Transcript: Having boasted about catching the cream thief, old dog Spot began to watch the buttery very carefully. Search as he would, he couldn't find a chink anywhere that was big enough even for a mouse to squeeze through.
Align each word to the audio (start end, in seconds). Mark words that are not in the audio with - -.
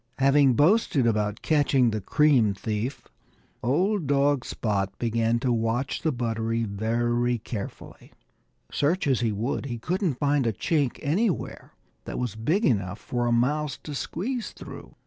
Having 0.17 0.53
boasted 0.55 1.05
about 1.05 1.43
catching 1.43 1.91
the 1.91 2.01
cream 2.01 2.55
thief, 2.55 3.07
old 3.61 4.07
dog 4.07 4.43
Spot 4.43 4.91
began 4.97 5.37
to 5.41 5.53
watch 5.53 6.01
the 6.01 6.11
buttery 6.11 6.63
very 6.63 7.37
carefully. 7.37 8.11
Search 8.71 9.05
as 9.05 9.19
he 9.19 9.31
would, 9.31 9.67
he 9.67 9.77
couldn't 9.77 10.15
find 10.17 10.47
a 10.47 10.53
chink 10.53 10.97
anywhere 11.03 11.73
that 12.05 12.17
was 12.17 12.33
big 12.33 12.65
enough 12.65 12.97
even 13.01 13.09
for 13.19 13.27
a 13.27 13.31
mouse 13.31 13.77
to 13.83 13.93
squeeze 13.93 14.53
through. 14.53 14.95